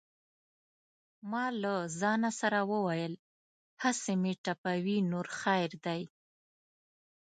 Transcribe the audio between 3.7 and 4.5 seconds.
هسې مې